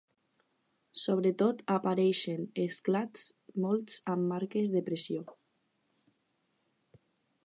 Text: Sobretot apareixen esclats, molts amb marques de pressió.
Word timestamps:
Sobretot 1.01 1.59
apareixen 1.73 2.41
esclats, 2.63 3.27
molts 3.65 3.99
amb 4.15 4.27
marques 4.33 4.73
de 4.77 4.85
pressió. 4.91 5.25